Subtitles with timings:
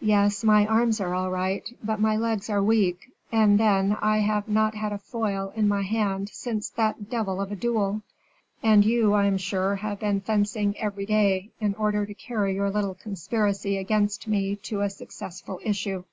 [0.00, 4.46] "Yes, my arms are all right, but my legs are weak; and then, I have
[4.46, 8.02] not had a foil in my hand since that devil of a duel;
[8.62, 12.70] and you, I am sure, have been fencing every day, in order to carry your
[12.70, 16.04] little conspiracy against me to a successful issue."